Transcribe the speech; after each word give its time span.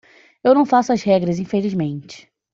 Eu 0.43 0.55
não 0.55 0.65
faço 0.65 0.91
as 0.91 1.03
regras 1.03 1.37
infelizmente. 1.37 2.27